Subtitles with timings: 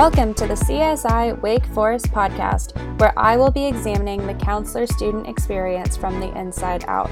[0.00, 5.28] Welcome to the CSI Wake Forest podcast, where I will be examining the counselor student
[5.28, 7.10] experience from the inside out.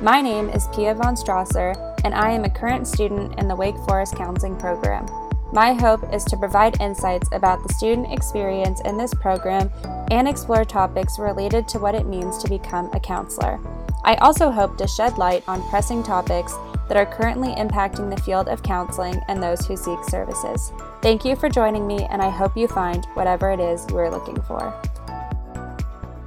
[0.00, 3.76] My name is Pia von Strasser, and I am a current student in the Wake
[3.86, 5.04] Forest Counseling Program.
[5.52, 9.70] My hope is to provide insights about the student experience in this program
[10.10, 13.60] and explore topics related to what it means to become a counselor.
[14.04, 16.54] I also hope to shed light on pressing topics
[16.92, 20.72] that are currently impacting the field of counseling and those who seek services.
[21.00, 24.10] Thank you for joining me, and I hope you find whatever it is you are
[24.10, 24.78] looking for.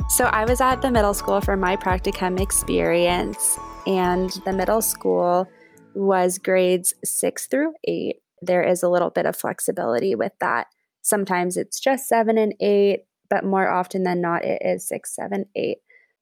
[0.10, 5.48] So, I was at the middle school for my practicum experience, and the middle school
[5.94, 8.16] was grades six through eight.
[8.42, 10.66] There is a little bit of flexibility with that.
[11.04, 15.46] Sometimes it's just seven and eight, but more often than not, it is six, seven,
[15.56, 15.78] eight.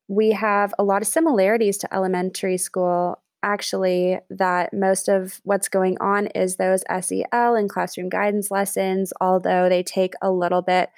[0.10, 5.98] We have a lot of similarities to elementary school actually that most of what's going
[6.00, 10.90] on is those SEL and classroom guidance lessons, although they take a little bit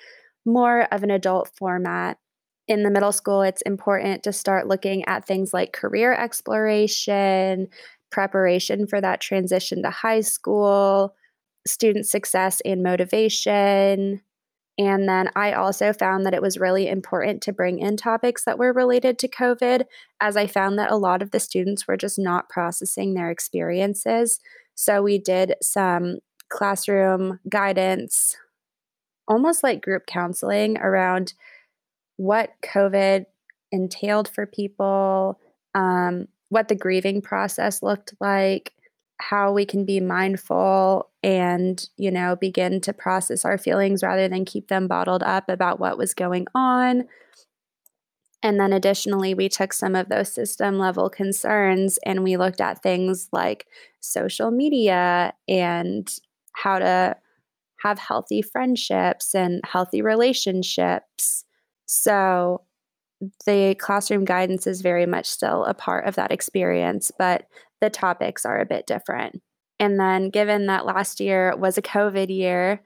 [0.45, 2.17] more of an adult format.
[2.67, 7.67] In the middle school, it's important to start looking at things like career exploration,
[8.11, 11.15] preparation for that transition to high school,
[11.67, 14.21] student success and motivation,
[14.77, 18.57] and then I also found that it was really important to bring in topics that
[18.57, 19.85] were related to COVID,
[20.19, 24.39] as I found that a lot of the students were just not processing their experiences.
[24.75, 26.17] So we did some
[26.49, 28.35] classroom guidance,
[29.27, 31.33] almost like group counseling around
[32.17, 33.25] what COVID
[33.71, 35.39] entailed for people,
[35.73, 38.73] um, what the grieving process looked like,
[39.19, 44.45] how we can be mindful and, you know, begin to process our feelings rather than
[44.45, 47.07] keep them bottled up about what was going on.
[48.43, 52.83] And then additionally, we took some of those system level concerns and we looked at
[52.83, 53.65] things like
[54.01, 56.07] social media and
[56.53, 57.15] how to
[57.81, 61.45] have healthy friendships and healthy relationships.
[61.85, 62.61] So,
[63.45, 67.47] the classroom guidance is very much still a part of that experience, but
[67.81, 69.41] the topics are a bit different.
[69.79, 72.81] And then, given that last year was a COVID year,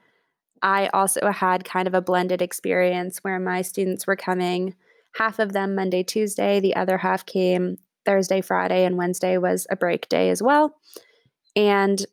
[0.62, 4.74] I also had kind of a blended experience where my students were coming,
[5.14, 9.76] half of them Monday, Tuesday, the other half came Thursday, Friday, and Wednesday was a
[9.76, 10.76] break day as well.
[11.56, 12.04] And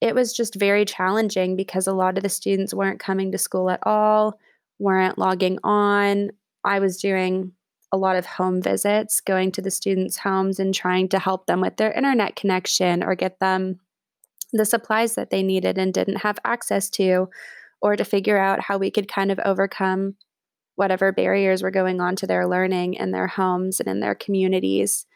[0.00, 3.68] it was just very challenging because a lot of the students weren't coming to school
[3.68, 4.38] at all,
[4.78, 6.30] weren't logging on.
[6.64, 7.52] I was doing
[7.92, 11.60] a lot of home visits, going to the students' homes and trying to help them
[11.60, 13.80] with their internet connection or get them
[14.52, 17.28] the supplies that they needed and didn't have access to,
[17.80, 20.16] or to figure out how we could kind of overcome
[20.76, 25.06] whatever barriers were going on to their learning in their homes and in their communities.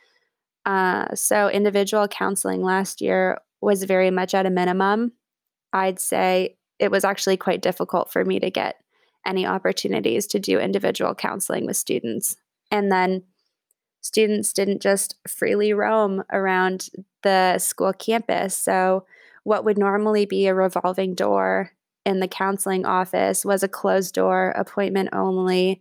[0.64, 5.12] Uh, so, individual counseling last year was very much at a minimum.
[5.72, 8.76] I'd say it was actually quite difficult for me to get
[9.26, 12.36] any opportunities to do individual counseling with students.
[12.72, 13.22] And then
[14.00, 16.88] students didn't just freely roam around
[17.22, 18.56] the school campus.
[18.56, 19.06] So,
[19.44, 21.72] what would normally be a revolving door
[22.04, 25.80] in the counseling office was a closed door, appointment only.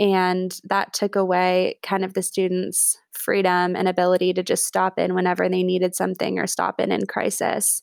[0.00, 5.14] And that took away kind of the students' freedom and ability to just stop in
[5.14, 7.82] whenever they needed something or stop in in crisis.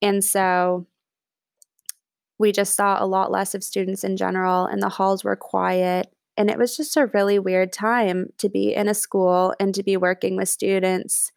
[0.00, 0.86] And so
[2.38, 6.12] we just saw a lot less of students in general, and the halls were quiet.
[6.36, 9.82] And it was just a really weird time to be in a school and to
[9.82, 11.30] be working with students.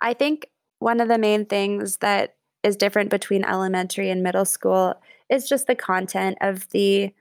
[0.00, 0.46] I think
[0.78, 4.94] one of the main things that is different between elementary and middle school
[5.28, 7.12] is just the content of the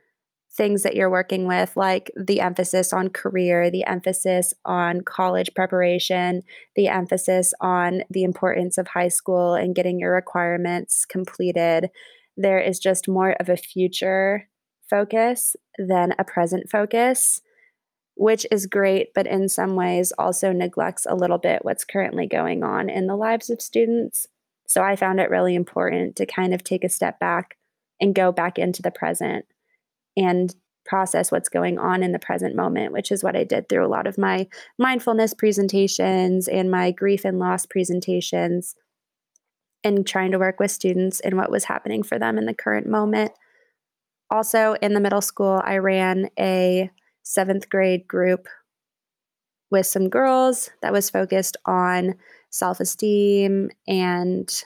[0.51, 6.41] things that you're working with, like the emphasis on career, the emphasis on college preparation,
[6.75, 11.89] the emphasis on the importance of high school and getting your requirements completed.
[12.35, 14.49] There is just more of a future
[14.89, 17.41] focus than a present focus,
[18.15, 22.63] which is great, but in some ways also neglects a little bit what's currently going
[22.63, 24.27] on in the lives of students.
[24.67, 27.57] So I found it really important to kind of take a step back
[27.99, 29.45] and go back into the present
[30.15, 30.53] and
[30.85, 33.87] process what's going on in the present moment, which is what I did through a
[33.87, 34.47] lot of my
[34.77, 38.75] mindfulness presentations and my grief and loss presentations
[39.83, 42.87] and trying to work with students in what was happening for them in the current
[42.87, 43.31] moment.
[44.31, 46.91] Also, in the middle school, I ran a
[47.23, 48.47] seventh grade group
[49.71, 52.15] with some girls that was focused on
[52.49, 54.63] self esteem and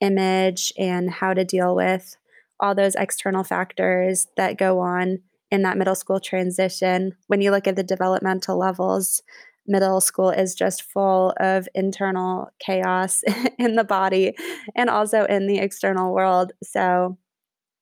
[0.00, 2.16] image and how to deal with
[2.60, 5.20] all those external factors that go on
[5.50, 7.12] in that middle school transition.
[7.26, 9.22] When you look at the developmental levels,
[9.66, 13.22] middle school is just full of internal chaos
[13.58, 14.34] in the body
[14.74, 16.52] and also in the external world.
[16.62, 17.18] So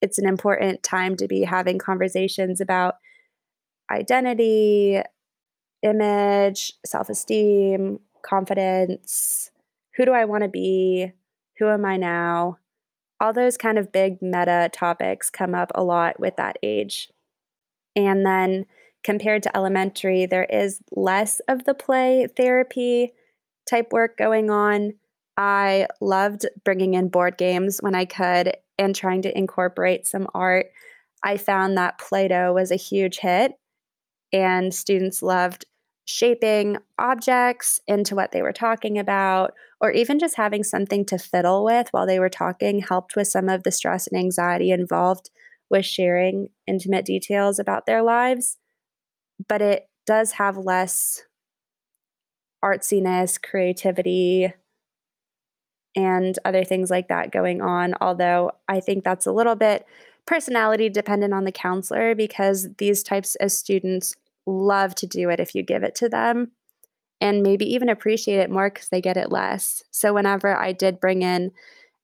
[0.02, 2.96] it's an important time to be having conversations about
[3.90, 5.00] identity,
[5.82, 9.50] image, self esteem, confidence.
[9.96, 11.12] Who do I want to be?
[11.58, 12.58] Who am I now?
[13.20, 17.08] All those kind of big meta topics come up a lot with that age.
[17.94, 18.66] And then
[19.04, 23.12] compared to elementary, there is less of the play therapy
[23.68, 24.94] type work going on.
[25.36, 30.66] I loved bringing in board games when I could and trying to incorporate some art.
[31.22, 33.52] I found that Play Doh was a huge hit,
[34.32, 35.64] and students loved
[36.04, 41.64] shaping objects into what they were talking about, or even just having something to fiddle
[41.64, 45.30] with while they were talking helped with some of the stress and anxiety involved
[45.70, 48.58] with sharing intimate details about their lives.
[49.48, 51.22] But it does have less
[52.64, 54.52] artsiness, creativity,
[55.94, 57.94] and other things like that going on.
[58.00, 59.86] Although I think that's a little bit
[60.26, 64.14] personality dependent on the counselor because these types of students
[64.46, 66.52] love to do it if you give it to them
[67.20, 69.82] and maybe even appreciate it more because they get it less.
[69.90, 71.52] So, whenever I did bring in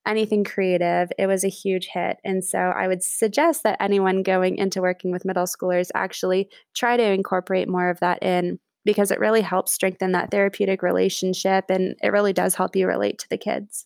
[0.07, 2.19] anything creative, it was a huge hit.
[2.25, 6.97] And so, I would suggest that anyone going into working with middle schoolers actually try
[6.97, 11.95] to incorporate more of that in because it really helps strengthen that therapeutic relationship and
[12.03, 13.85] it really does help you relate to the kids.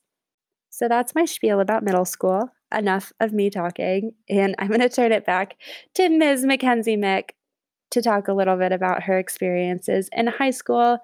[0.71, 2.51] So, that's my spiel about middle school.
[2.73, 5.57] Enough of me talking, and I'm going to turn it back
[5.95, 6.45] to Ms.
[6.45, 7.31] Mackenzie Mick
[7.91, 10.99] to talk a little bit about her experiences in high school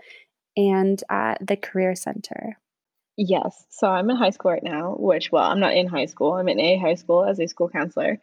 [0.56, 2.56] and at the Career Center.
[3.16, 3.64] Yes.
[3.68, 6.34] So I'm in high school right now, which, well, I'm not in high school.
[6.34, 8.20] I'm in a high school as a school counselor.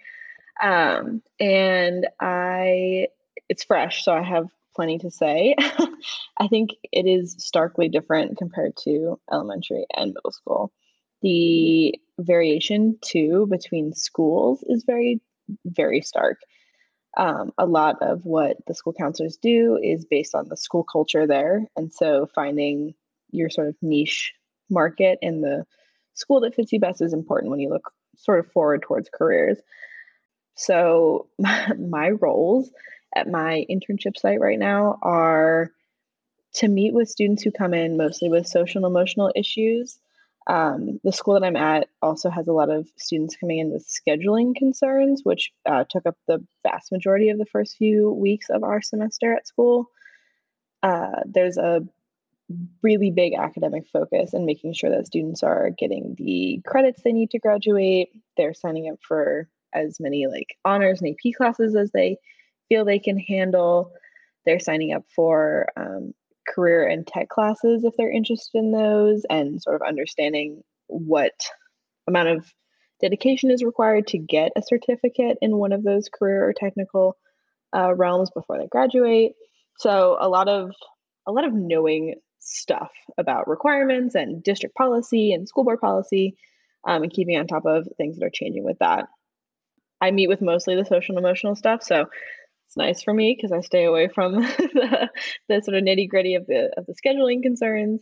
[0.63, 3.09] Um, and I,
[3.49, 5.55] it's fresh, so I have plenty to say.
[6.37, 10.71] I think it is starkly different compared to elementary and middle school.
[11.21, 15.21] The variation, too, between schools is very,
[15.65, 16.39] very stark
[17.17, 21.25] um, a lot of what the school counselors do is based on the school culture
[21.25, 21.65] there.
[21.75, 22.93] And so finding
[23.31, 24.33] your sort of niche
[24.69, 25.65] market in the
[26.13, 29.59] school that fits you best is important when you look sort of forward towards careers.
[30.55, 32.69] So my, my roles
[33.15, 35.71] at my internship site right now are
[36.53, 39.97] to meet with students who come in mostly with social and emotional issues
[40.47, 43.87] um, the school that I'm at also has a lot of students coming in with
[43.87, 48.63] scheduling concerns, which uh, took up the vast majority of the first few weeks of
[48.63, 49.89] our semester at school.
[50.83, 51.81] Uh, there's a
[52.83, 57.31] really big academic focus and making sure that students are getting the credits they need
[57.31, 58.09] to graduate.
[58.37, 62.17] They're signing up for as many like honors and AP classes as they
[62.69, 63.91] feel they can handle.
[64.45, 66.13] They're signing up for um,
[66.47, 71.33] career and tech classes if they're interested in those and sort of understanding what
[72.07, 72.45] amount of
[73.01, 77.17] dedication is required to get a certificate in one of those career or technical
[77.75, 79.33] uh, realms before they graduate
[79.77, 80.71] so a lot of
[81.27, 86.37] a lot of knowing stuff about requirements and district policy and school board policy
[86.87, 89.07] um, and keeping on top of things that are changing with that
[89.99, 92.05] i meet with mostly the social and emotional stuff so
[92.75, 95.09] nice for me because I stay away from the,
[95.49, 98.01] the sort of nitty gritty of the of the scheduling concerns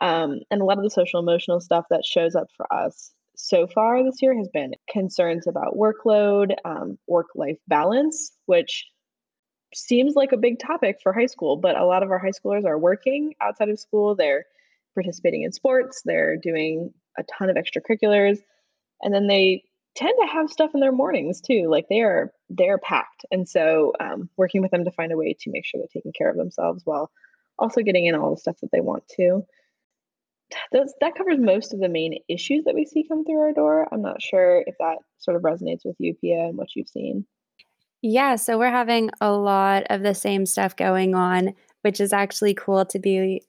[0.00, 3.66] um, and a lot of the social emotional stuff that shows up for us so
[3.66, 8.86] far this year has been concerns about workload, um, work life balance, which
[9.74, 12.64] seems like a big topic for high school, but a lot of our high schoolers
[12.64, 14.14] are working outside of school.
[14.14, 14.44] They're
[14.94, 18.38] participating in sports, they're doing a ton of extracurriculars,
[19.02, 21.68] and then they tend to have stuff in their mornings too.
[21.68, 25.36] Like they are they're packed, and so um, working with them to find a way
[25.40, 27.10] to make sure they're taking care of themselves while
[27.58, 29.42] also getting in all the stuff that they want to.
[30.72, 33.88] Those, that covers most of the main issues that we see come through our door.
[33.90, 37.26] I'm not sure if that sort of resonates with you, Pia, and what you've seen.
[38.02, 42.54] Yeah, so we're having a lot of the same stuff going on, which is actually
[42.54, 43.42] cool to be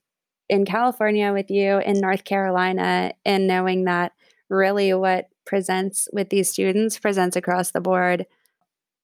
[0.48, 4.14] in California with you in North Carolina and knowing that
[4.50, 8.26] really what presents with these students presents across the board.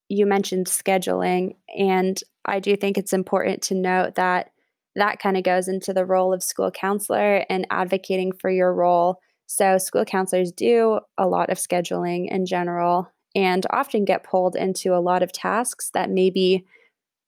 [0.10, 4.51] You mentioned scheduling, and I do think it's important to note that
[4.95, 9.19] that kind of goes into the role of school counselor and advocating for your role.
[9.48, 14.93] So, school counselors do a lot of scheduling in general and often get pulled into
[14.93, 16.65] a lot of tasks that maybe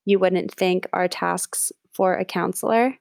[0.05, 2.97] you wouldn't think are tasks for a counselor.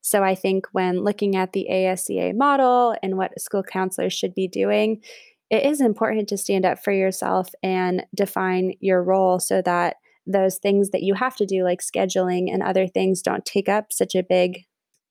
[0.00, 4.46] So I think when looking at the ASCA model and what school counselors should be
[4.46, 5.02] doing,
[5.50, 10.58] it is important to stand up for yourself and define your role so that those
[10.58, 14.14] things that you have to do, like scheduling and other things, don't take up such
[14.14, 14.64] a big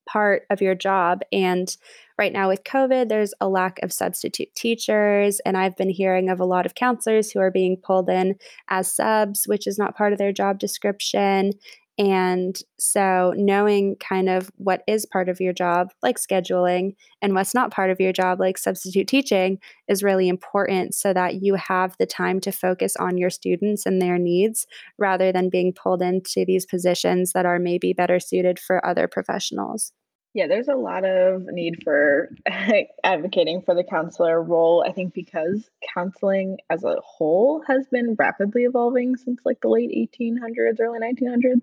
[0.07, 1.21] part of your job.
[1.31, 1.75] And
[2.17, 5.39] right now with COVID, there's a lack of substitute teachers.
[5.45, 8.35] And I've been hearing of a lot of counselors who are being pulled in
[8.69, 11.53] as subs, which is not part of their job description.
[11.97, 17.53] And so, knowing kind of what is part of your job, like scheduling, and what's
[17.53, 21.95] not part of your job, like substitute teaching, is really important so that you have
[21.97, 26.43] the time to focus on your students and their needs rather than being pulled into
[26.45, 29.93] these positions that are maybe better suited for other professionals.
[30.35, 32.29] Yeah, there's a lot of need for
[33.05, 34.83] advocating for the counselor role.
[34.85, 39.91] I think because counseling as a whole has been rapidly evolving since like the late
[39.91, 41.61] 1800s, early 1900s.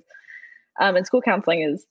[0.81, 1.87] Um, and school counseling is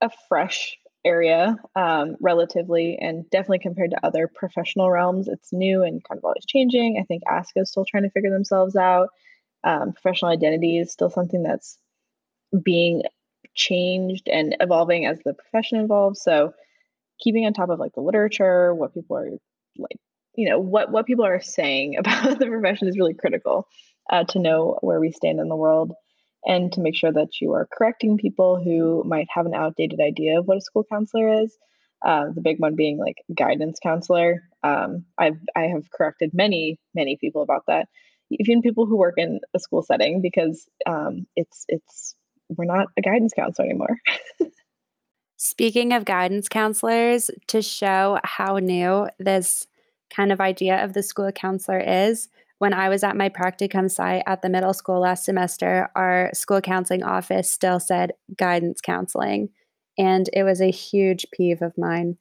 [0.00, 6.02] a fresh area, um, relatively, and definitely compared to other professional realms, it's new and
[6.02, 6.98] kind of always changing.
[7.00, 9.08] I think ASCA is still trying to figure themselves out.
[9.64, 11.78] Um, professional identity is still something that's
[12.62, 13.02] being
[13.54, 16.22] changed and evolving as the profession evolves.
[16.22, 16.52] So,
[17.20, 19.30] keeping on top of like the literature, what people are
[19.78, 19.96] like,
[20.34, 23.68] you know, what what people are saying about the profession is really critical
[24.10, 25.92] uh, to know where we stand in the world
[26.44, 30.38] and to make sure that you are correcting people who might have an outdated idea
[30.38, 31.56] of what a school counselor is.
[32.04, 34.42] Uh, the big one being like guidance counselor.
[34.62, 37.88] Um, I've I have corrected many many people about that,
[38.30, 42.14] even people who work in a school setting because um, it's it's
[42.48, 43.96] we're not a guidance counselor anymore.
[45.38, 49.66] Speaking of guidance counselors, to show how new this
[50.10, 52.28] kind of idea of the school counselor is,
[52.58, 56.60] when I was at my practicum site at the middle school last semester, our school
[56.60, 59.50] counseling office still said guidance counseling.
[59.98, 62.16] And it was a huge peeve of mine.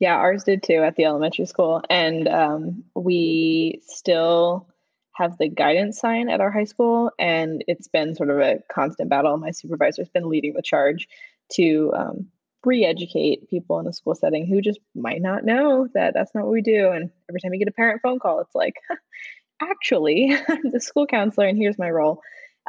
[0.00, 1.82] Yeah, ours did too at the elementary school.
[1.88, 4.68] And um, we still
[5.14, 7.12] have the guidance sign at our high school.
[7.18, 9.36] And it's been sort of a constant battle.
[9.36, 11.06] My supervisor's been leading the charge
[11.52, 12.26] to um,
[12.64, 16.44] re educate people in a school setting who just might not know that that's not
[16.44, 16.90] what we do.
[16.90, 18.76] And every time you get a parent phone call, it's like,
[19.62, 22.20] actually, I'm the school counselor and here's my role.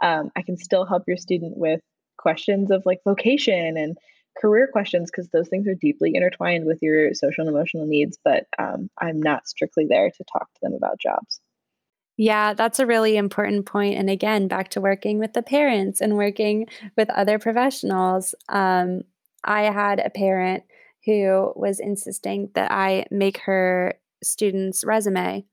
[0.02, 1.82] Um, I can still help your student with
[2.18, 3.98] questions of like vocation and
[4.40, 8.46] career questions because those things are deeply intertwined with your social and emotional needs, but
[8.58, 11.40] um, I'm not strictly there to talk to them about jobs.
[12.18, 13.98] Yeah, that's a really important point.
[13.98, 18.36] And again, back to working with the parents and working with other professionals.
[18.50, 19.02] Um,
[19.44, 20.64] I had a parent
[21.06, 25.46] who was insisting that I make her student's resume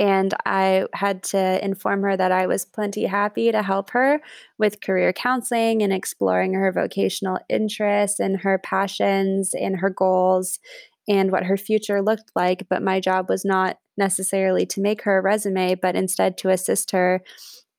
[0.00, 4.22] and I had to inform her that I was plenty happy to help her
[4.58, 10.58] with career counseling and exploring her vocational interests and her passions and her goals
[11.06, 12.66] and what her future looked like.
[12.70, 16.92] But my job was not necessarily to make her a resume, but instead to assist
[16.92, 17.20] her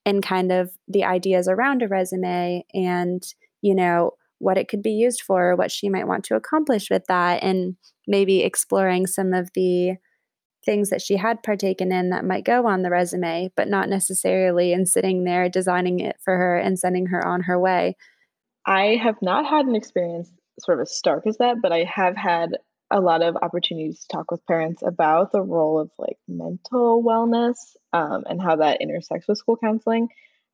[0.05, 3.23] in kind of the ideas around a resume and,
[3.63, 7.05] you know, what it could be used for, what she might want to accomplish with
[7.07, 9.95] that, and maybe exploring some of the
[10.63, 14.73] things that she had partaken in that might go on the resume, but not necessarily
[14.73, 17.95] in sitting there designing it for her and sending her on her way.
[18.65, 22.15] I have not had an experience sort of as stark as that, but I have
[22.15, 22.57] had
[22.91, 27.55] a lot of opportunities to talk with parents about the role of like mental wellness
[27.93, 30.09] um, and how that intersects with school counseling.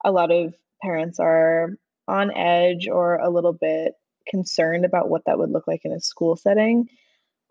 [0.06, 3.94] A lot of parents are on edge or a little bit
[4.30, 6.88] concerned about what that would look like in a school setting.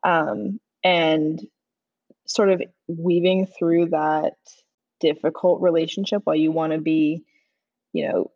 [0.04, 1.40] Um, and
[2.26, 4.34] sort of weaving through that
[5.00, 7.22] difficult relationship while you want to be,
[7.92, 8.30] you know,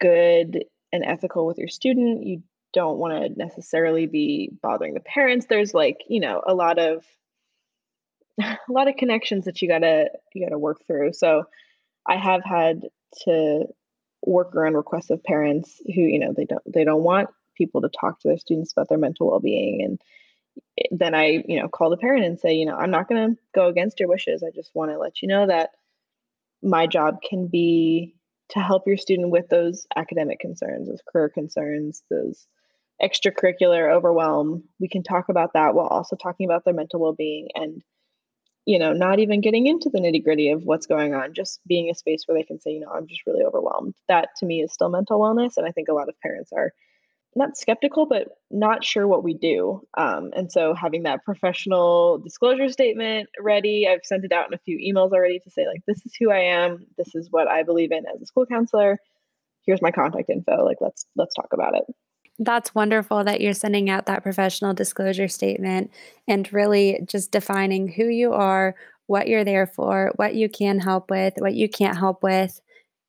[0.00, 5.46] good and ethical with your student, you don't want to necessarily be bothering the parents.
[5.48, 7.04] There's like, you know, a lot of
[8.42, 11.12] a lot of connections that you gotta you gotta work through.
[11.12, 11.44] So
[12.06, 12.82] I have had
[13.24, 13.66] to
[14.24, 17.88] work around requests of parents who, you know, they don't they don't want people to
[17.88, 20.00] talk to their students about their mental well-being and
[20.90, 23.40] then I, you know, call the parent and say, you know, I'm not going to
[23.54, 24.42] go against your wishes.
[24.42, 25.70] I just want to let you know that
[26.62, 28.14] my job can be
[28.50, 32.46] to help your student with those academic concerns, those career concerns, those
[33.02, 34.64] extracurricular overwhelm.
[34.78, 37.82] We can talk about that while also talking about their mental well-being and
[38.68, 41.94] you know, not even getting into the nitty-gritty of what's going on, just being a
[41.94, 43.94] space where they can say, you know, I'm just really overwhelmed.
[44.08, 46.72] That to me is still mental wellness and I think a lot of parents are
[47.36, 49.82] not skeptical, but not sure what we do.
[49.96, 54.58] Um, and so having that professional disclosure statement ready, I've sent it out in a
[54.58, 56.86] few emails already to say, like, this is who I am.
[56.96, 58.98] This is what I believe in as a school counselor.
[59.66, 60.64] Here's my contact info.
[60.64, 61.84] Like, let's let's talk about it.
[62.38, 65.90] That's wonderful that you're sending out that professional disclosure statement
[66.26, 68.74] and really just defining who you are,
[69.06, 72.60] what you're there for, what you can help with, what you can't help with.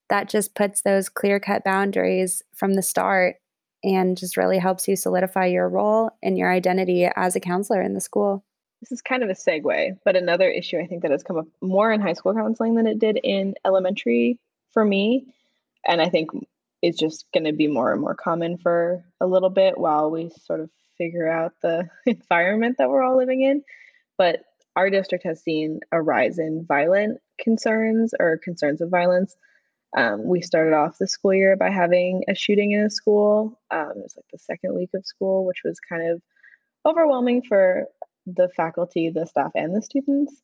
[0.10, 3.38] That just puts those clear cut boundaries from the start
[3.84, 7.94] and just really helps you solidify your role and your identity as a counselor in
[7.94, 8.44] the school.
[8.82, 11.48] This is kind of a segue, but another issue I think that has come up
[11.62, 14.40] more in high school counseling than it did in elementary
[14.72, 15.26] for me.
[15.86, 16.30] And I think
[16.82, 20.30] is just going to be more and more common for a little bit while we
[20.46, 23.64] sort of figure out the environment that we're all living in.
[24.18, 24.44] But
[24.76, 29.36] our district has seen a rise in violent concerns or concerns of violence.
[29.96, 33.60] Um, we started off the school year by having a shooting in a school.
[33.72, 36.22] Um, it was like the second week of school, which was kind of
[36.86, 37.86] overwhelming for
[38.26, 40.42] the faculty, the staff, and the students.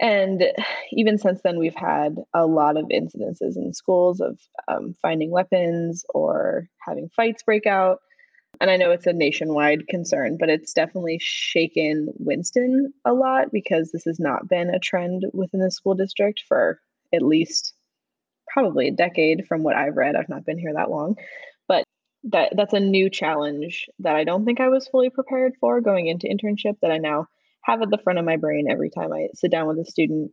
[0.00, 0.44] And
[0.92, 6.04] even since then, we've had a lot of incidences in schools of um, finding weapons
[6.14, 7.98] or having fights break out.
[8.60, 13.90] And I know it's a nationwide concern, but it's definitely shaken Winston a lot because
[13.92, 16.80] this has not been a trend within the school district for
[17.12, 17.74] at least
[18.52, 20.16] probably a decade from what I've read.
[20.16, 21.16] I've not been here that long.
[21.68, 21.84] But
[22.24, 26.06] that that's a new challenge that I don't think I was fully prepared for going
[26.06, 27.26] into internship that I now
[27.62, 30.32] have at the front of my brain every time I sit down with a student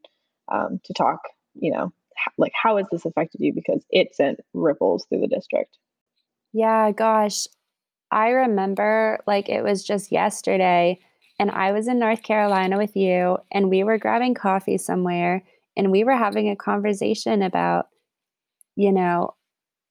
[0.52, 1.20] um, to talk,
[1.56, 1.94] you know,
[2.38, 3.54] like how has this affected you?
[3.54, 5.78] Because it sent ripples through the district.
[6.54, 7.48] Yeah, gosh.
[8.12, 11.00] I remember like it was just yesterday,
[11.40, 15.44] and I was in North Carolina with you, and we were grabbing coffee somewhere,
[15.76, 17.88] and we were having a conversation about,
[18.78, 19.34] you know,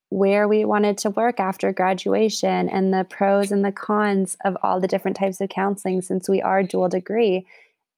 [0.09, 4.81] where we wanted to work after graduation and the pros and the cons of all
[4.81, 7.45] the different types of counseling since we are dual degree.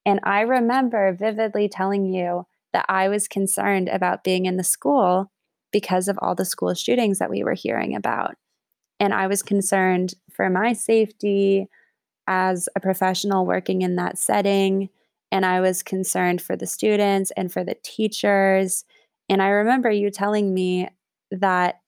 [0.06, 5.30] And I remember vividly telling you that I was concerned about being in the school
[5.70, 8.34] because of all the school shootings that we were hearing about.
[8.98, 11.68] And I was concerned for my safety
[12.26, 14.88] as a professional working in that setting.
[15.30, 18.86] And I was concerned for the students and for the teachers.
[19.28, 20.88] And I remember you telling me
[21.30, 21.80] that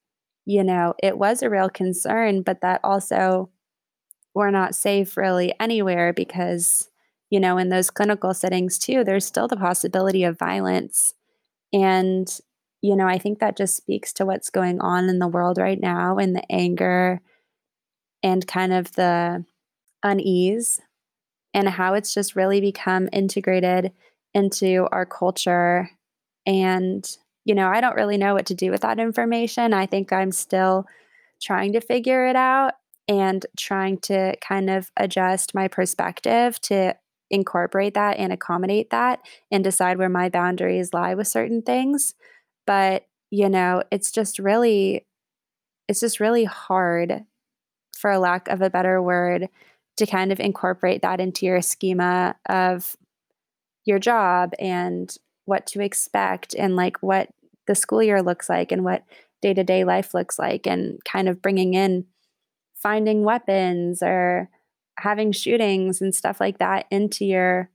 [0.47, 3.51] you know, it was a real concern, but that also
[4.35, 6.89] we're not safe really anywhere because,
[7.31, 11.15] you know, in those clinical settings too, there's still the possibility of violence.
[11.73, 12.29] And,
[12.81, 15.81] you know, I think that just speaks to what's going on in the world right
[15.81, 17.21] now and the anger
[18.23, 19.45] and kind of the
[20.03, 20.81] unease
[21.55, 23.93] and how it's just really become integrated
[24.35, 25.91] into our culture
[26.47, 27.19] and
[27.51, 29.75] you know, I don't really know what to do with that information.
[29.75, 30.87] I think I'm still
[31.43, 32.75] trying to figure it out
[33.09, 36.95] and trying to kind of adjust my perspective to
[37.29, 39.19] incorporate that and accommodate that
[39.51, 42.15] and decide where my boundaries lie with certain things.
[42.69, 45.05] But, you know, it's just really
[45.89, 47.25] it's just really hard
[47.99, 49.49] for lack of a better word
[49.97, 52.97] to kind of incorporate that into your schema of
[53.85, 57.29] your job and what to expect and like what
[57.71, 59.05] the school year looks like and what
[59.41, 62.05] day to day life looks like, and kind of bringing in
[62.75, 64.51] finding weapons or
[64.99, 67.71] having shootings and stuff like that into your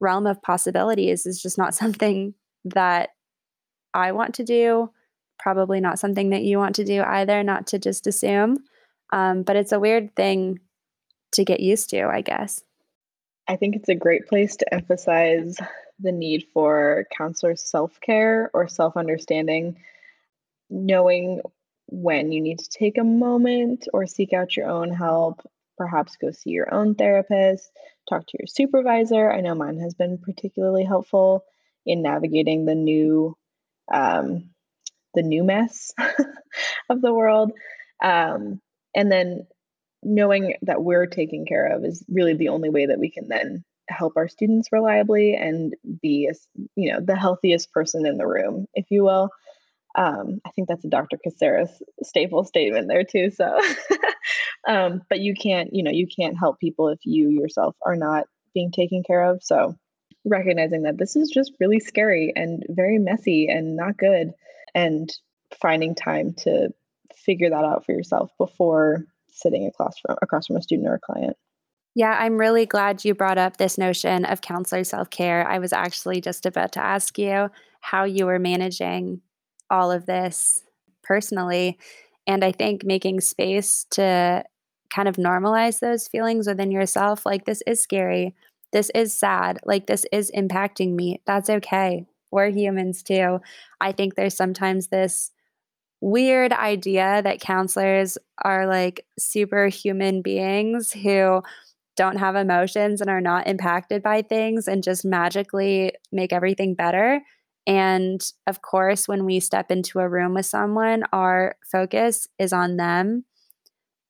[0.00, 2.34] realm of possibilities is just not something
[2.66, 3.10] that
[3.94, 4.90] I want to do.
[5.38, 8.58] Probably not something that you want to do either, not to just assume.
[9.10, 10.60] Um, but it's a weird thing
[11.32, 12.62] to get used to, I guess.
[13.48, 15.56] I think it's a great place to emphasize
[16.00, 19.76] the need for counselor self care or self understanding,
[20.70, 21.40] knowing
[21.86, 25.40] when you need to take a moment or seek out your own help,
[25.76, 27.70] perhaps go see your own therapist,
[28.08, 29.30] talk to your supervisor.
[29.30, 31.44] I know mine has been particularly helpful
[31.86, 33.36] in navigating the new
[33.92, 34.50] um,
[35.14, 35.92] the new mess
[36.90, 37.52] of the world.
[38.02, 38.60] Um,
[38.94, 39.46] and then
[40.02, 43.64] knowing that we're taken care of is really the only way that we can then
[43.88, 46.30] help our students reliably and be
[46.76, 49.30] you know the healthiest person in the room if you will
[49.96, 51.70] um, i think that's a dr caceres
[52.02, 53.58] staple statement there too so
[54.68, 58.24] um, but you can't you know you can't help people if you yourself are not
[58.54, 59.74] being taken care of so
[60.24, 64.32] recognizing that this is just really scary and very messy and not good
[64.74, 65.10] and
[65.60, 66.68] finding time to
[67.14, 71.00] figure that out for yourself before sitting across from across from a student or a
[71.00, 71.36] client.
[71.98, 75.44] Yeah, I'm really glad you brought up this notion of counselor self care.
[75.48, 79.20] I was actually just about to ask you how you were managing
[79.68, 80.62] all of this
[81.02, 81.76] personally.
[82.26, 84.44] And I think making space to
[84.94, 88.34] kind of normalize those feelings within yourself like, this is scary.
[88.72, 89.58] This is sad.
[89.64, 91.20] Like, this is impacting me.
[91.26, 92.06] That's okay.
[92.30, 93.40] We're humans too.
[93.80, 95.32] I think there's sometimes this
[96.00, 101.42] weird idea that counselors are like superhuman beings who
[101.98, 107.20] don't have emotions and are not impacted by things and just magically make everything better.
[107.66, 112.78] And of course, when we step into a room with someone, our focus is on
[112.78, 113.26] them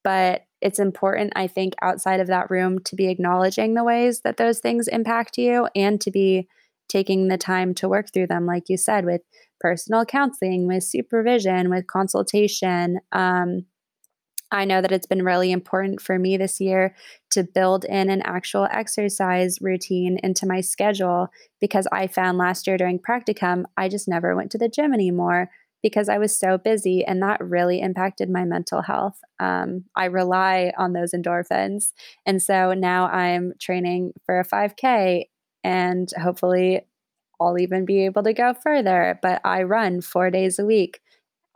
[0.03, 4.37] but it's important, I think, outside of that room to be acknowledging the ways that
[4.37, 6.47] those things impact you and to be
[6.87, 9.21] taking the time to work through them, like you said, with
[9.59, 12.99] personal counseling, with supervision, with consultation.
[13.11, 13.65] Um,
[14.51, 16.95] I know that it's been really important for me this year
[17.31, 21.27] to build in an actual exercise routine into my schedule
[21.61, 25.49] because I found last year during practicum, I just never went to the gym anymore
[25.81, 29.19] because I was so busy, and that really impacted my mental health.
[29.39, 31.93] Um, I rely on those endorphins.
[32.25, 35.29] And so now I'm training for a 5K,
[35.63, 36.81] and hopefully
[37.39, 39.19] I'll even be able to go further.
[39.21, 40.99] But I run four days a week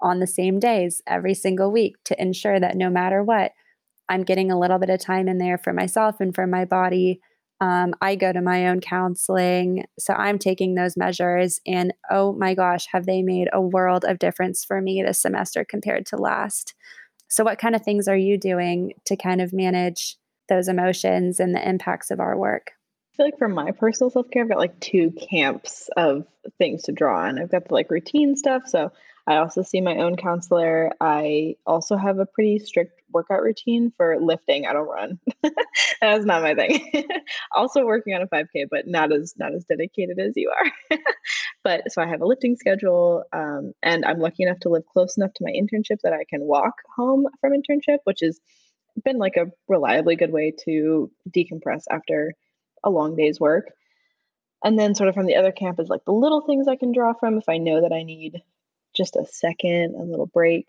[0.04, 3.54] on the same days every single week to ensure that no matter what,
[4.08, 7.22] I'm getting a little bit of time in there for myself and for my body
[7.64, 9.86] um, I go to my own counseling.
[9.98, 11.62] So I'm taking those measures.
[11.66, 15.64] And oh my gosh, have they made a world of difference for me this semester
[15.64, 16.74] compared to last?
[17.30, 20.18] So, what kind of things are you doing to kind of manage
[20.50, 22.72] those emotions and the impacts of our work?
[23.14, 26.84] I feel like for my personal self care, I've got like two camps of things
[26.84, 27.40] to draw on.
[27.40, 28.64] I've got the like routine stuff.
[28.66, 28.92] So
[29.26, 30.92] I also see my own counselor.
[31.00, 34.66] I also have a pretty strict workout routine for lifting.
[34.66, 35.20] I don't run.
[36.02, 37.06] That's not my thing.
[37.56, 40.98] also working on a 5K, but not as not as dedicated as you are.
[41.64, 45.16] but so I have a lifting schedule, um, and I'm lucky enough to live close
[45.16, 48.42] enough to my internship that I can walk home from internship, which has
[49.06, 52.34] been like a reliably good way to decompress after
[52.84, 53.72] a long day's work.
[54.66, 56.92] And then, sort of from the other camp, is like the little things I can
[56.92, 58.42] draw from if I know that I need
[58.94, 60.68] just a second, a little break.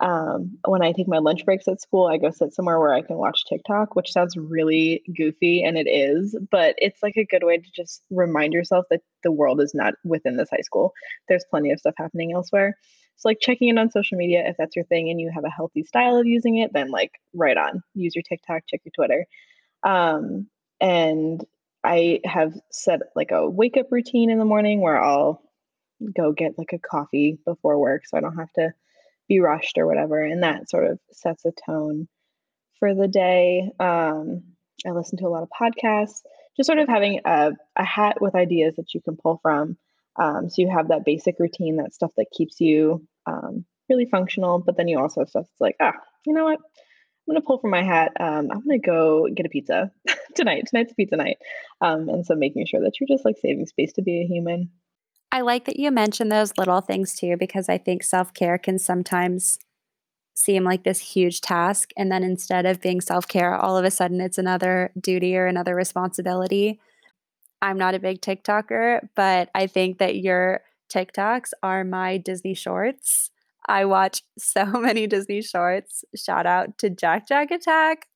[0.00, 3.02] Um, when I take my lunch breaks at school, I go sit somewhere where I
[3.02, 7.44] can watch TikTok, which sounds really goofy, and it is, but it's like a good
[7.44, 10.92] way to just remind yourself that the world is not within this high school.
[11.28, 12.76] There's plenty of stuff happening elsewhere.
[13.16, 15.50] So, like checking in on social media, if that's your thing and you have a
[15.50, 19.26] healthy style of using it, then like right on, use your TikTok, check your Twitter.
[19.84, 20.48] Um,
[20.80, 21.44] and
[21.84, 25.42] I have set like a wake up routine in the morning where I'll
[26.14, 28.72] go get like a coffee before work so I don't have to
[29.28, 30.22] be rushed or whatever.
[30.22, 32.08] And that sort of sets a tone
[32.78, 33.70] for the day.
[33.78, 34.42] Um,
[34.86, 36.22] I listen to a lot of podcasts,
[36.56, 39.76] just sort of having a, a hat with ideas that you can pull from.
[40.16, 44.58] Um, so you have that basic routine, that stuff that keeps you um, really functional,
[44.58, 45.94] but then you also have stuff that's like, ah,
[46.26, 46.58] you know what?
[46.58, 48.12] I'm gonna pull from my hat.
[48.18, 49.92] Um, I'm gonna go get a pizza
[50.34, 50.64] tonight.
[50.66, 51.38] Tonight's pizza night,
[51.80, 54.70] um, and so making sure that you're just like saving space to be a human
[55.32, 58.78] I like that you mentioned those little things too, because I think self care can
[58.78, 59.58] sometimes
[60.34, 61.90] seem like this huge task.
[61.96, 65.46] And then instead of being self care, all of a sudden it's another duty or
[65.46, 66.78] another responsibility.
[67.62, 70.60] I'm not a big TikToker, but I think that your
[70.92, 73.30] TikToks are my Disney shorts.
[73.66, 76.04] I watch so many Disney shorts.
[76.14, 78.06] Shout out to Jack Jack Attack.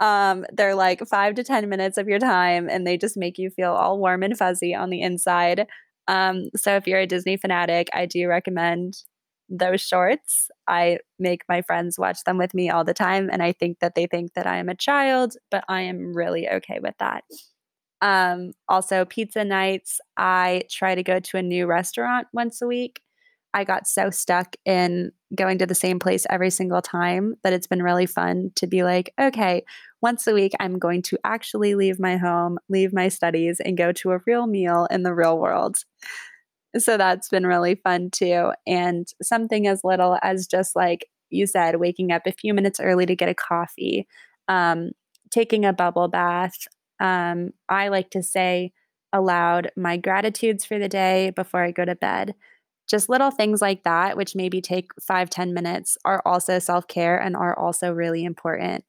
[0.00, 3.50] Um, they're like five to 10 minutes of your time and they just make you
[3.50, 5.66] feel all warm and fuzzy on the inside.
[6.08, 9.02] Um, so if you're a Disney fanatic, I do recommend
[9.48, 10.50] those shorts.
[10.66, 13.94] I make my friends watch them with me all the time, and I think that
[13.94, 17.24] they think that I am a child, but I am really okay with that.
[18.00, 23.00] Um, also, pizza nights, I try to go to a new restaurant once a week.
[23.54, 27.66] I got so stuck in going to the same place every single time that it's
[27.66, 29.64] been really fun to be like, okay,
[30.00, 33.92] once a week, I'm going to actually leave my home, leave my studies, and go
[33.92, 35.76] to a real meal in the real world.
[36.78, 38.52] So that's been really fun too.
[38.66, 43.06] And something as little as just like you said, waking up a few minutes early
[43.06, 44.06] to get a coffee,
[44.48, 44.90] um,
[45.30, 46.66] taking a bubble bath.
[47.00, 48.72] Um, I like to say
[49.12, 52.34] aloud my gratitudes for the day before I go to bed.
[52.88, 57.16] Just little things like that, which maybe take five ten minutes, are also self care
[57.18, 58.84] and are also really important.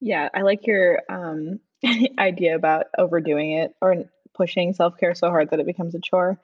[0.00, 1.60] Yeah, I like your um,
[2.18, 6.38] idea about overdoing it or pushing self care so hard that it becomes a chore.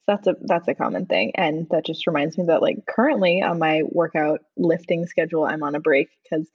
[0.00, 3.42] So that's a that's a common thing, and that just reminds me that like currently
[3.42, 6.46] on my workout lifting schedule, I'm on a break because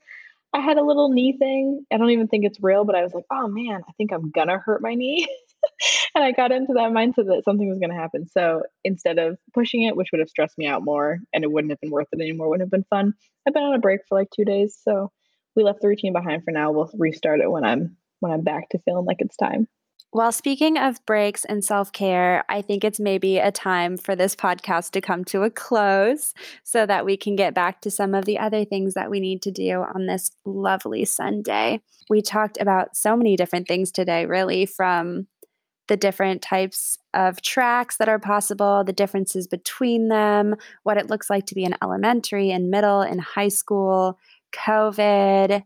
[0.52, 1.84] I had a little knee thing.
[1.92, 4.30] I don't even think it's real, but I was like, oh man, I think I'm
[4.30, 5.26] gonna hurt my knee.
[6.14, 8.26] and I got into that mindset that something was going to happen.
[8.28, 11.72] So instead of pushing it, which would have stressed me out more and it wouldn't
[11.72, 13.14] have been worth it anymore, wouldn't have been fun,
[13.46, 14.78] I've been on a break for like two days.
[14.82, 15.10] So
[15.56, 16.72] we left the routine behind for now.
[16.72, 19.66] We'll restart it when I'm when I'm back to feeling like it's time.
[20.12, 24.34] Well, speaking of breaks and self care, I think it's maybe a time for this
[24.34, 28.24] podcast to come to a close so that we can get back to some of
[28.24, 31.80] the other things that we need to do on this lovely Sunday.
[32.08, 35.28] We talked about so many different things today, really, from
[35.90, 41.28] the different types of tracks that are possible, the differences between them, what it looks
[41.28, 44.16] like to be in elementary and middle and high school,
[44.52, 45.64] COVID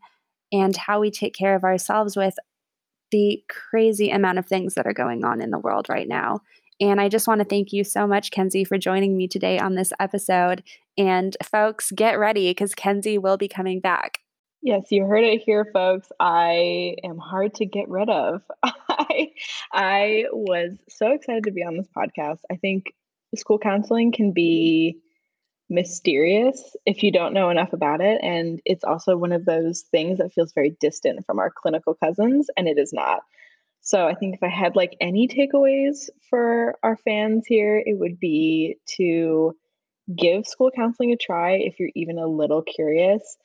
[0.51, 2.35] and how we take care of ourselves with
[3.11, 6.41] the crazy amount of things that are going on in the world right now.
[6.81, 9.75] And I just want to thank you so much, Kenzie, for joining me today on
[9.75, 10.63] this episode.
[10.97, 14.24] And folks, get ready because Kenzie will be coming back.
[14.65, 16.11] Yes, you heard it here, folks.
[16.19, 18.43] I am hard to get rid of.
[18.65, 19.33] I,
[19.73, 22.39] I was so excited to be on this podcast.
[22.51, 22.95] I think
[23.37, 25.01] school counseling can be
[25.71, 28.21] mysterious if you don't know enough about it.
[28.23, 32.49] And it's also one of those things that feels very distant from our clinical cousins,
[32.57, 33.23] and it is not.
[33.83, 38.21] So I think if I had like any takeaways for our fans here, it would
[38.21, 39.57] be to
[40.15, 43.37] give school counseling a try if you're even a little curious.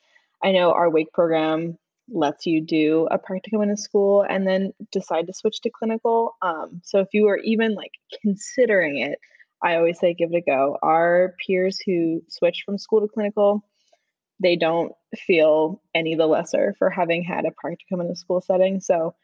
[0.42, 1.76] I know our WAKE program
[2.12, 6.36] lets you do a practicum in a school and then decide to switch to clinical.
[6.42, 9.18] Um, so if you are even like considering it,
[9.62, 10.76] I always say give it a go.
[10.82, 13.64] Our peers who switch from school to clinical,
[14.42, 18.80] they don't feel any the lesser for having had a practicum in a school setting.
[18.80, 19.14] So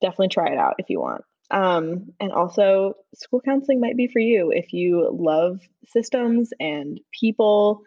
[0.00, 1.24] definitely try it out if you want.
[1.50, 7.82] Um, and also, school counseling might be for you if you love systems and people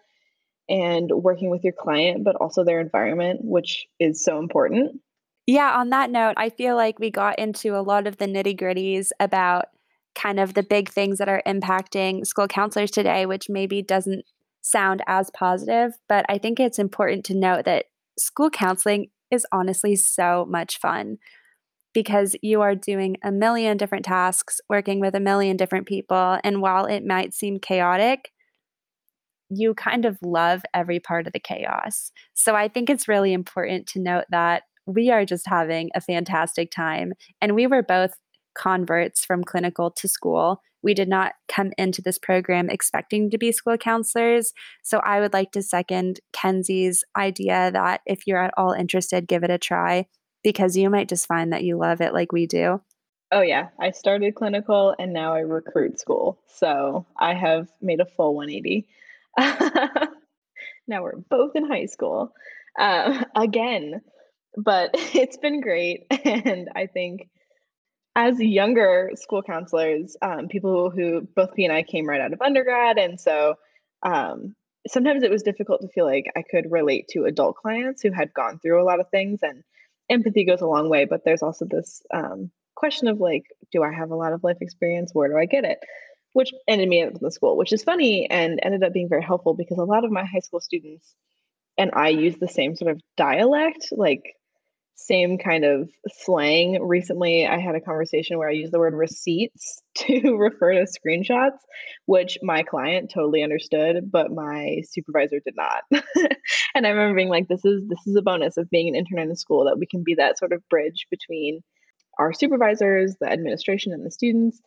[0.69, 4.99] and working with your client, but also their environment, which is so important.
[5.45, 8.58] Yeah, on that note, I feel like we got into a lot of the nitty
[8.58, 9.65] gritties about
[10.15, 14.26] kind of the big things that are impacting school counselors today, which maybe doesn't
[14.62, 15.93] sound as positive.
[16.08, 17.86] But I think it's important to note that
[18.17, 21.17] school counseling is honestly so much fun
[21.93, 26.39] because you are doing a million different tasks, working with a million different people.
[26.43, 28.32] And while it might seem chaotic,
[29.57, 32.11] you kind of love every part of the chaos.
[32.33, 36.71] So I think it's really important to note that we are just having a fantastic
[36.71, 37.13] time.
[37.41, 38.13] And we were both
[38.55, 40.61] converts from clinical to school.
[40.81, 44.53] We did not come into this program expecting to be school counselors.
[44.83, 49.43] So I would like to second Kenzie's idea that if you're at all interested, give
[49.43, 50.07] it a try
[50.43, 52.81] because you might just find that you love it like we do.
[53.31, 53.69] Oh, yeah.
[53.79, 56.37] I started clinical and now I recruit school.
[56.47, 58.85] So I have made a full 180.
[60.87, 62.33] now we're both in high school
[62.79, 64.01] uh, again,
[64.57, 66.05] but it's been great.
[66.25, 67.29] And I think
[68.15, 72.41] as younger school counselors, um, people who both P and I came right out of
[72.41, 72.97] undergrad.
[72.97, 73.55] And so
[74.03, 74.55] um,
[74.87, 78.33] sometimes it was difficult to feel like I could relate to adult clients who had
[78.33, 79.63] gone through a lot of things and
[80.09, 83.91] empathy goes a long way, but there's also this um, question of like, do I
[83.91, 85.11] have a lot of life experience?
[85.13, 85.79] Where do I get it?
[86.33, 89.23] Which ended me up in the school, which is funny and ended up being very
[89.23, 91.13] helpful because a lot of my high school students
[91.77, 94.35] and I use the same sort of dialect, like
[94.95, 96.81] same kind of slang.
[96.81, 101.57] Recently, I had a conversation where I used the word receipts to refer to screenshots,
[102.05, 105.83] which my client totally understood, but my supervisor did not.
[106.75, 109.19] and I remember being like, "This is this is a bonus of being an intern
[109.19, 111.61] in a school that we can be that sort of bridge between
[112.19, 114.61] our supervisors, the administration, and the students."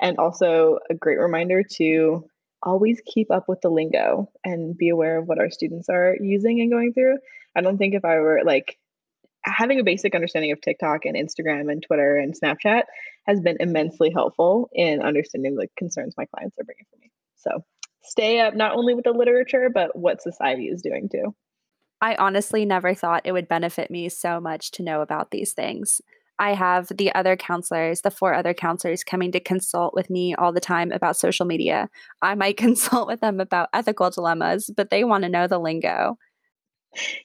[0.00, 2.24] And also a great reminder to
[2.62, 6.60] always keep up with the lingo and be aware of what our students are using
[6.60, 7.18] and going through.
[7.56, 8.78] I don't think if I were like
[9.44, 12.84] having a basic understanding of TikTok and Instagram and Twitter and Snapchat
[13.26, 17.10] has been immensely helpful in understanding the concerns my clients are bringing for me.
[17.36, 17.64] So
[18.04, 21.34] stay up not only with the literature, but what society is doing too.
[22.00, 26.00] I honestly never thought it would benefit me so much to know about these things.
[26.38, 30.52] I have the other counselors, the four other counselors coming to consult with me all
[30.52, 31.88] the time about social media.
[32.20, 36.16] I might consult with them about ethical dilemmas, but they want to know the lingo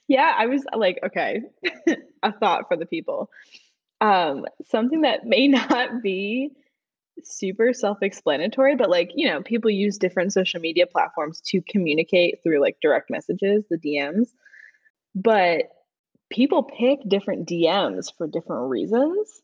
[0.08, 1.42] yeah, I was like, okay,
[2.24, 3.30] a thought for the people.
[4.02, 6.52] Um, something that may not be
[7.24, 12.62] super self-explanatory, but like, you know, people use different social media platforms to communicate through
[12.62, 14.28] like direct messages, the DMs.
[15.16, 15.64] But
[16.30, 19.42] people pick different DMs for different reasons.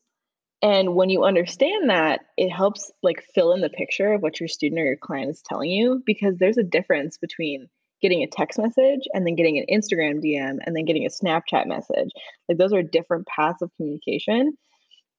[0.61, 4.47] And when you understand that, it helps like fill in the picture of what your
[4.47, 7.67] student or your client is telling you because there's a difference between
[8.01, 11.67] getting a text message and then getting an Instagram DM and then getting a Snapchat
[11.67, 12.09] message.
[12.47, 14.57] Like those are different paths of communication.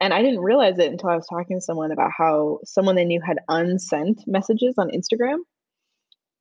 [0.00, 3.04] And I didn't realize it until I was talking to someone about how someone they
[3.04, 5.38] knew had unsent messages on Instagram.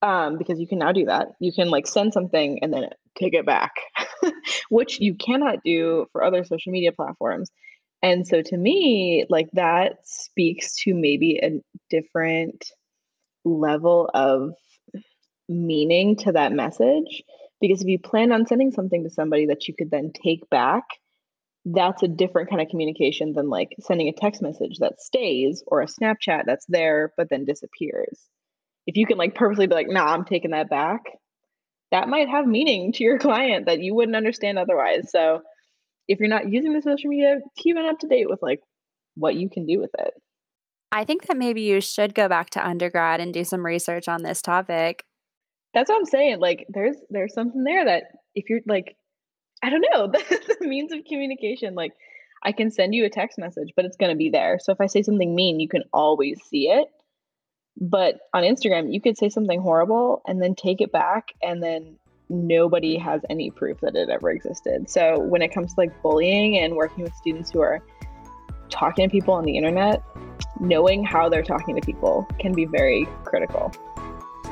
[0.04, 1.30] Um, because you can now do that.
[1.40, 3.72] You can like send something and then take it back,
[4.70, 7.50] which you cannot do for other social media platforms.
[8.02, 12.66] And so to me, like that speaks to maybe a different
[13.46, 14.56] level of
[15.48, 17.24] meaning to that message.
[17.62, 20.84] Because if you plan on sending something to somebody that you could then take back,
[21.64, 25.82] that's a different kind of communication than like sending a text message that stays or
[25.82, 28.20] a Snapchat that's there but then disappears.
[28.86, 31.02] If you can like purposely be like, nah, I'm taking that back,
[31.92, 35.12] that might have meaning to your client that you wouldn't understand otherwise.
[35.12, 35.42] So
[36.08, 38.60] if you're not using the social media, keep it up to date with like
[39.16, 40.14] what you can do with it.
[40.92, 44.22] I think that maybe you should go back to undergrad and do some research on
[44.22, 45.04] this topic.
[45.74, 46.40] That's what I'm saying.
[46.40, 48.04] Like there's there's something there that
[48.36, 48.96] if you're like
[49.64, 51.94] I don't know, the, the means of communication like
[52.44, 54.60] I can send you a text message, but it's going to be there.
[54.62, 56.88] So if I say something mean, you can always see it.
[57.80, 61.98] But on Instagram, you could say something horrible and then take it back, and then
[62.30, 64.90] nobody has any proof that it ever existed.
[64.90, 67.82] So when it comes to like bullying and working with students who are
[68.70, 70.02] talking to people on the internet,
[70.60, 73.72] knowing how they're talking to people can be very critical.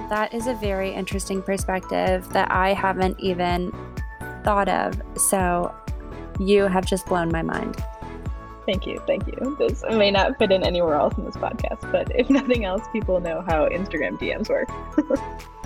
[0.10, 3.72] That is a very interesting perspective that I haven't even
[4.44, 5.02] thought of.
[5.18, 5.74] So
[6.40, 7.78] you have just blown my mind.
[8.66, 9.02] Thank you.
[9.08, 9.56] Thank you.
[9.58, 13.20] This may not fit in anywhere else in this podcast, but if nothing else, people
[13.20, 14.70] know how Instagram DMs work.